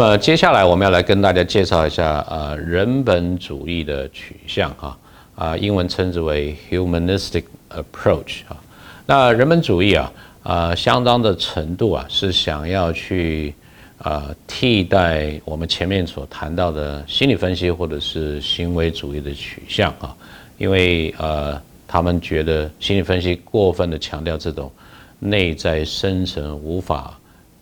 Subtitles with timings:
[0.00, 4.96] 那么接下来我们要来跟大家介绍一下呃人本主义的取向啊
[5.34, 8.56] 啊，英文称之为 humanistic approach 啊。
[9.04, 10.10] 那人本主义啊
[10.42, 13.54] 啊相当的程度啊是想要去
[13.98, 20.16] 啊替代我们前面所谈到的心理分析或者是行为主义的取向啊，
[20.56, 24.72] 因为呃他们觉得心理分析过分的强调这种
[25.18, 27.14] 内在深层无法。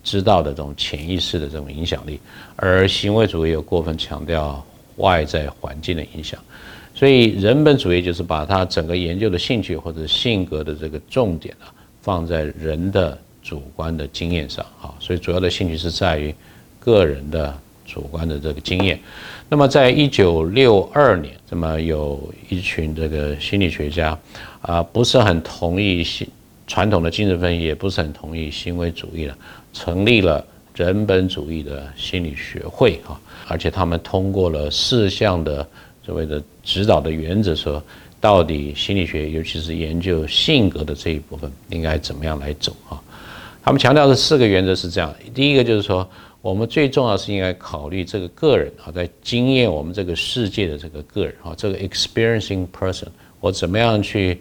[0.03, 2.19] 知道的这种潜意识的这种影响力，
[2.57, 4.65] 而行为主义又过分强调
[4.97, 6.41] 外在环境的影响，
[6.95, 16.35] 所以人本主义就是把它整个研究的兴趣或者性格的这个重点啊放在人的主观的经验上啊，所以主要的兴趣是在于
[16.81, 18.99] 个人的主观的这个经验。
[19.49, 24.19] 那么在一九六二年，那么有一群这个心理学家
[24.61, 26.29] 啊，不是很同意新
[26.69, 29.35] 传统的精神分析，也不是很同意行为主义的。
[29.73, 35.67] 成立了人本主义的心理学会啊，而且他们通过了四项的
[36.05, 37.83] 所谓的指导的原则，说
[38.21, 43.01] 到底心理学，尤其是研究性格的这一部分，应该怎么样来走啊？
[43.63, 46.09] 他们强调的四个原则是这样：第一个就是说，
[46.43, 53.09] 我们最重要是应该考虑这个个人啊，在经验我们这个世界的这个个人啊，这个 experiencing person，
[53.41, 54.41] 我怎么样去。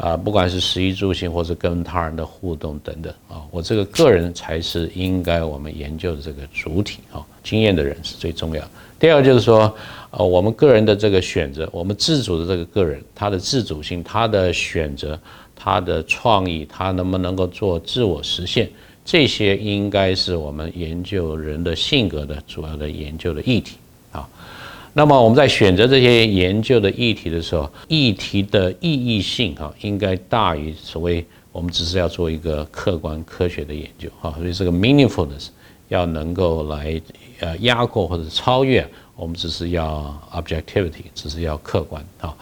[0.00, 8.64] 啊，不管是食衣住行，或者跟他人的互动等等啊，我这个个人才是应该我们研究的这个主体啊，经验的人是最重要。
[8.98, 9.74] 第二个就是说，
[10.10, 15.18] 呃，我们个人的这个选择，我们自主的这个个人，他的自主性，他的选择，
[15.54, 18.70] 他的创意，他能不能够做自我实现，
[19.04, 23.76] 这些应该是我们研究人的性格的主要的研究的议题。
[24.92, 35.48] 那么我们在选择这些研究的议题的时候，议题的意义性哈，应该大于所谓我们只是要做一个客观科学的研究哈，所以这个 meaningfulness
[35.88, 37.00] 要能够来
[37.38, 42.36] 呃压过或者超越我们只是要 objectivity，只是要客观哈。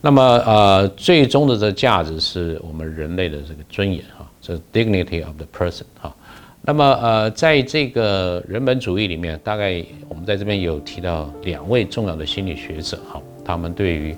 [0.00, 6.14] 那么呃，最终的这价值是我们人类的这个尊严哈，这 dignity of the person 哈。
[6.68, 14.16] 那么，呃，在这个人本主义里面，大概我们在这边有提到两位重要的心理学者，哈，他们对于，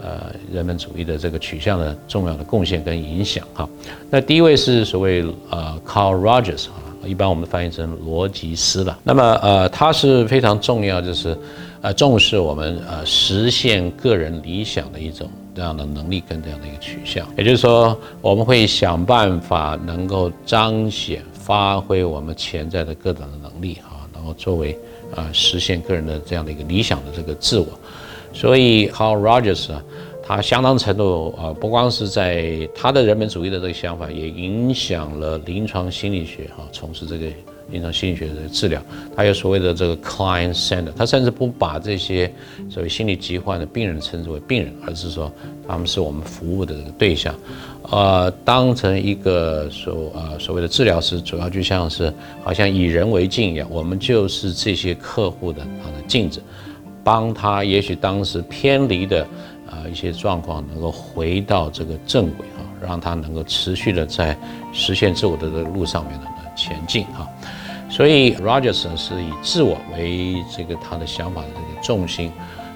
[0.00, 3.68] 呃，人本主义的这个取向的重要的贡献跟影响，哈。
[4.08, 8.96] 那第一位是所谓呃，Carl Rogers，哈，一般我们翻译成罗吉斯了。
[9.02, 11.36] 那么，呃，他是非常重要，就是，
[11.80, 17.26] 呃，重视我们呃实现个人理想的一种这样的能力跟这样的一个取向。
[17.36, 21.20] 也就是说，我们会想办法能够彰显。
[21.48, 24.78] 发挥我们潜在的各种的能力啊，然后作为
[25.16, 27.66] 啊实现个人的这样的一个理想的这个自我，
[28.34, 29.82] 所以，How Rogers 啊，
[30.28, 37.26] 他相当程度啊，不光是在他的人本主义的这个想法，也影响了临床心理学啊，从事这个。
[37.70, 38.82] 临床心理学的治疗，
[39.14, 42.32] 他有所谓的这个 client center，他甚至不把这些
[42.70, 45.30] 所谓心理疾患的病人称之为病人，而是说
[45.66, 47.34] 他们是我们服务的这个对象，
[47.90, 52.10] 呃，当成一个所呃所谓的治疗师，主要就像是
[52.42, 56.42] 好像以人为镜一样，我们就是这些客户的他的镜子，
[57.04, 59.26] 帮他也许当时偏离的
[59.70, 64.36] 啊一些状况能够回到这个正轨啊，让他能够持续的在
[64.72, 67.26] 实现自我的这个路上面呢前进啊。
[67.90, 72.30] 所以，Rogers 是以自我为这个他的想法的这个重心，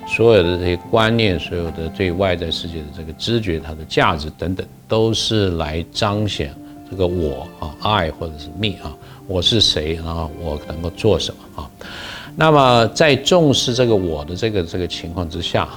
[0.07, 6.55] 所有的这些观念，所有的对外在世界的这个知觉，它的价值等等，都是来彰显
[6.91, 11.71] 这个我啊，I 或者是 me 啊，我是谁啊，我能够做什么啊？
[12.35, 15.69] 那么在重视这个我的这个这个情况之下，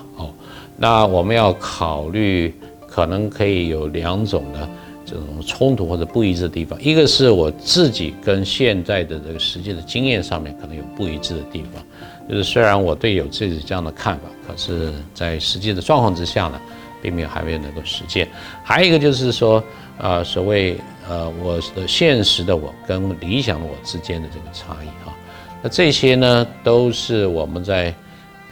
[0.78, 2.54] 那我们要考虑
[2.88, 4.68] 可能可以有两种的。
[5.08, 11.74] 这种冲突或者不一致的地方，一个是我自己跟现在的这个实际的经验上面可能有不一致的地方，
[12.28, 16.60] 就是虽然我对有自己这样的看法，可是在实际的状况之下呢，
[17.04, 18.28] 并没有还没有能够实践。
[18.64, 19.64] 还有一个就是说，
[20.00, 20.76] 呃，所谓
[21.08, 25.14] 呃我的现实的我跟理想的我之间的这个差异啊，
[25.62, 27.94] 那这些呢都是我们在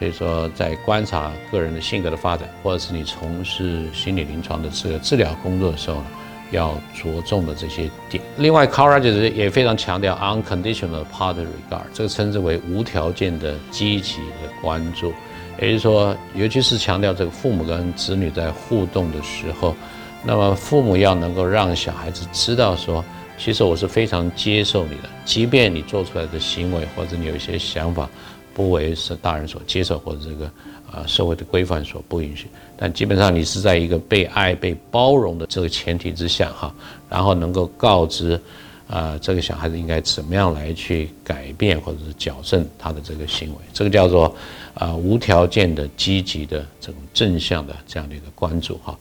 [0.03, 6.07] 所以说在观察个人的性格的发展，或者是你从事心理临床的这个治疗工作的时候呢。
[6.51, 8.23] 要着重的这些点。
[8.37, 15.11] 另外，Carl Rogers 也非常强调 unconditional part regard，这个称之为无条件的积极的关注。
[15.59, 19.75] 也就是说，尤其是强调这个父母跟子女在互动的时候，
[20.23, 23.03] 那么父母要能够让小孩子知道说，
[23.35, 28.07] 其实我是非常接受你的，即便你做出来的行为或者你有一些想法
[28.53, 30.49] 不为是大人所接受，或者这个。
[30.93, 32.45] 啊，社会的规范所不允许，
[32.77, 36.71] 但基本上你是在一个被爱、被包容的这个前提之下哈，
[37.09, 38.39] 然后能够告知，
[38.85, 43.55] 呃，这个小孩子应该怎么样来去改变或者是矫正他的这个行为？
[43.73, 44.35] 这个叫做
[44.75, 48.95] 啊无条件的积极的这种正向的这样的一个关注哈。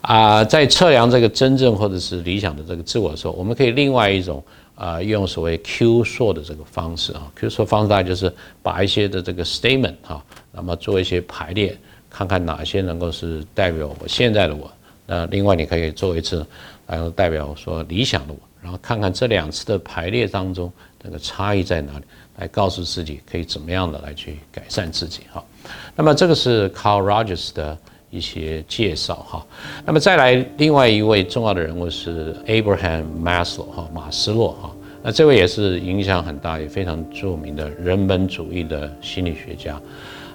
[0.00, 4.42] 啊，在测量这个真正或者是理想的这个自我的时候，我们可以另外一种
[4.78, 8.32] 啊用所谓 Q 说的这个方式啊，Q 说方式大概就是
[8.62, 11.76] 把一些的这个 statement 哈，那么做一些排列，
[12.08, 14.70] 看看哪些能够是代表我现在的我。
[15.04, 16.46] 那另外你可以做一次，
[16.86, 18.38] 然后代表说理想的我。
[18.60, 20.70] 然后看看这两次的排列当中
[21.00, 22.04] 那个差异在哪里，
[22.36, 25.42] 来告诉自己可以怎么样的来去改善自己哈。
[25.94, 27.78] 那么这个是 Carl Rogers 的
[28.10, 29.46] 一些介绍哈。
[29.86, 34.67] 那么再来另外一位重要的人物是 Abraham Maslow 哈马斯洛哈。
[35.02, 39.80] 那这位也是影响很大也非常著名的人本主义的心理学家。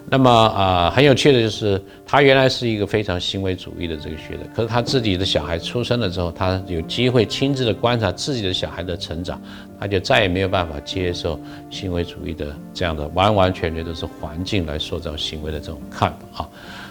[0.09, 9.41] 那么啊，很有趣的就是，他原来是一个非常行为主义的这个学者，可是他自己的小孩出生了之后，他有机会亲自的观察自己的小孩的成长，
[9.79, 11.39] 他就再也没有办法接受
[11.69, 16.49] 行为主义的这样的完完全全都是环境来塑造行为的这种看法啊。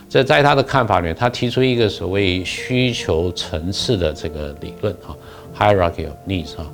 [0.09, 5.15] 这在他的看法里面，他提出一个所谓需求层次的这个理论啊
[5.55, 6.67] ，hierarchy of needs 啊。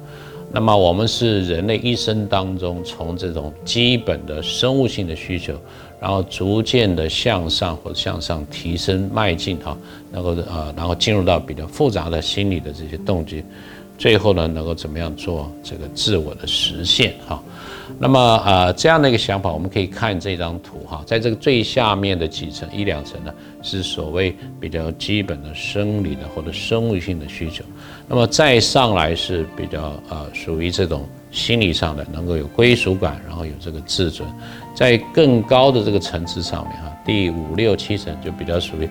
[0.50, 5.54] 那么我们是人类一生当中从这种基本的生物性的需求。
[6.00, 9.76] 然后逐渐的向上或者向上提升迈进哈，
[10.12, 13.42] 能够呃，然后进入到比较复杂的心理的这些动机，
[13.98, 17.42] 最后呢，能够怎么样做这个自我的实现哈？
[17.98, 23.32] 那么啊，这样的一个想法，我们可以看这张图哈，在这个最下面的几层一两层呢，
[23.62, 27.64] 是所谓比较基本的生理的或者生物性的需求，
[28.06, 34.28] 那么再上来是比较呃属于这种心理上的，能够有归属感，然后有这个自尊。
[34.74, 38.88] 在更高的这个层次上面，哈，第五六七层就比较属于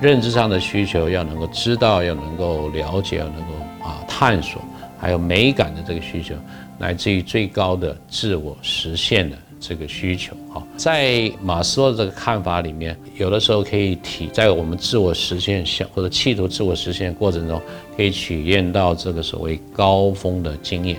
[0.00, 4.60] 认知上的需求，要能够知道，要能够了解，要能够啊探索，
[4.98, 6.34] 还有美感的这个需求，
[6.80, 17.60] 乃至于最高的自我实现的这个需求，哈，在马斯洛的这个看法里面，有的时候可以体在我们自我实现想或者企图自我实现的过程中，
[17.94, 20.96] 可以体验到这个所谓高峰的经验。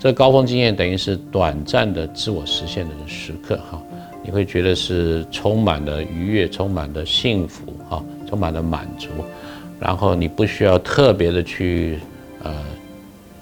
[0.00, 3.82] 这高峰经验等于是短暂的自我实现的时刻，哈，
[4.24, 9.08] 你会觉得是充满了愉悦，充满了幸福，哈，充满了满足，
[9.78, 11.98] 然后你不需要特别的去
[12.42, 12.64] 呃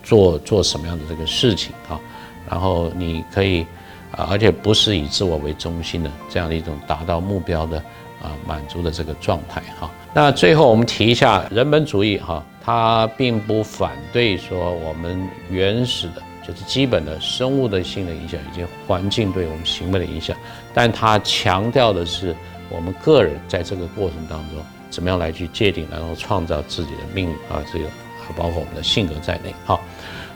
[0.06, 2.00] 做做什么样的这个事情，哈，
[2.48, 3.66] 然后你可以
[4.10, 7.76] 啊，而且不是以自我为中心的这样的一种达到目标的
[8.22, 9.90] 啊满足的这个状态，哈。
[10.14, 16.22] 那最后我们提一下人本主义，哈，它并不反对说我们原始的。
[16.46, 20.36] 就是基本的生物的性的影响，以及环境对我们行为的影响，
[20.72, 22.32] 但它强调的是
[22.70, 27.86] 我们个人在这个过程当中怎么样来去界定，然后创造自己的命运啊，这个
[28.34, 29.78] 包括我们的性格在内，哈，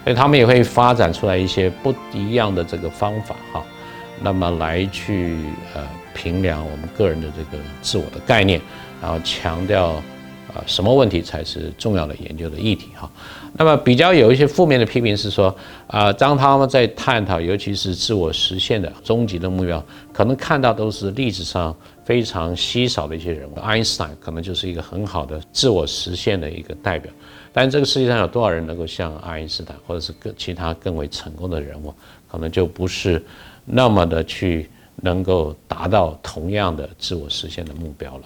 [0.05, 3.65] 所以他们也会发展出来一些不一样的这个方法，哈，
[4.21, 5.37] 那么来去
[5.75, 5.83] 呃
[6.15, 8.61] 评量我们个人的这个自我的概念，
[9.01, 10.03] 然后强调。
[10.53, 13.09] 啊，什么问题才是重要的研究的议题哈？
[13.53, 19.81] 那么比较有一些负面的批评是说，啊，当他们在探讨，尤其是自我实现的终极的目标，
[20.13, 21.73] 可能看到都是历史上
[22.05, 27.13] 非常稀少的一些人物，爱因斯坦可能就是一个很好的自我实现的一个代表。
[27.53, 31.93] 但这个世界上有多少人能够像爱因斯坦，或者是更其他更为成功的人物，
[32.31, 33.23] 可能就不是
[33.65, 38.25] 那么的去能够达到同样的自我实现的目标了。